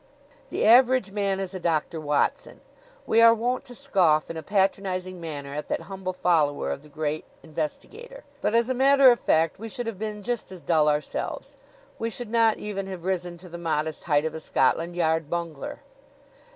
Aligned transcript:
The 0.49 0.65
average 0.65 1.11
man 1.11 1.39
is 1.39 1.53
a 1.53 1.59
Doctor 1.59 2.01
Watson. 2.01 2.61
We 3.05 3.21
are 3.21 3.35
wont 3.35 3.65
to 3.65 3.75
scoff 3.75 4.31
in 4.31 4.35
a 4.35 4.41
patronizing 4.41 5.21
manner 5.21 5.53
at 5.53 5.67
that 5.67 5.81
humble 5.81 6.13
follower 6.13 6.71
of 6.71 6.81
the 6.81 6.89
great 6.89 7.23
investigator; 7.43 8.23
but 8.41 8.55
as 8.55 8.67
a 8.67 8.73
matter 8.73 9.11
of 9.11 9.19
fact 9.19 9.59
we 9.59 9.69
should 9.69 9.85
have 9.85 9.99
been 9.99 10.23
just 10.23 10.51
as 10.51 10.59
dull 10.59 10.89
ourselves. 10.89 11.55
We 11.99 12.09
should 12.09 12.29
not 12.31 12.57
even 12.57 12.87
have 12.87 13.03
risen 13.03 13.37
to 13.45 13.49
the 13.49 13.59
modest 13.59 14.05
height 14.05 14.25
of 14.25 14.33
a 14.33 14.39
Scotland 14.39 14.95
Yard 14.95 15.29
bungler. 15.29 15.81